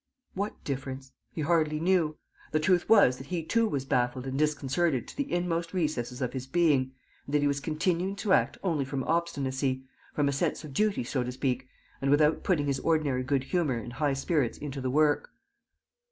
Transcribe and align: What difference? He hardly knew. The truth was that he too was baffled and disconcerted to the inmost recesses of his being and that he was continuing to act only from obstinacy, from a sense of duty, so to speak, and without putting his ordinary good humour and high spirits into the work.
What 0.33 0.63
difference? 0.63 1.11
He 1.31 1.41
hardly 1.41 1.79
knew. 1.79 2.17
The 2.53 2.59
truth 2.59 2.89
was 2.89 3.19
that 3.19 3.27
he 3.27 3.43
too 3.43 3.67
was 3.67 3.85
baffled 3.85 4.25
and 4.25 4.35
disconcerted 4.35 5.07
to 5.07 5.15
the 5.15 5.31
inmost 5.31 5.75
recesses 5.75 6.23
of 6.23 6.33
his 6.33 6.47
being 6.47 6.93
and 7.27 7.35
that 7.35 7.43
he 7.43 7.47
was 7.47 7.59
continuing 7.59 8.15
to 8.15 8.33
act 8.33 8.57
only 8.63 8.83
from 8.83 9.03
obstinacy, 9.03 9.85
from 10.15 10.27
a 10.27 10.31
sense 10.33 10.63
of 10.63 10.73
duty, 10.73 11.03
so 11.03 11.21
to 11.23 11.31
speak, 11.31 11.67
and 12.01 12.09
without 12.09 12.43
putting 12.43 12.65
his 12.65 12.79
ordinary 12.79 13.21
good 13.21 13.43
humour 13.43 13.77
and 13.77 13.93
high 13.93 14.13
spirits 14.13 14.57
into 14.57 14.81
the 14.81 14.89
work. 14.89 15.29